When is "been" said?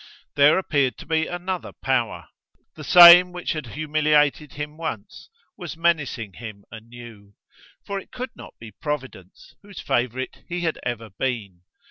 11.11-11.61